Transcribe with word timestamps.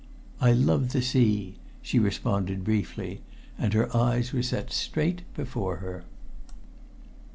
"I 0.41 0.51
love 0.51 0.93
the 0.93 1.01
sea," 1.03 1.57
she 1.83 1.99
responded 1.99 2.63
briefly, 2.63 3.21
and 3.55 3.71
her 3.73 3.95
eyes 3.95 4.33
were 4.33 4.41
set 4.41 4.71
straight 4.71 5.21
before 5.35 5.75
her. 5.75 6.03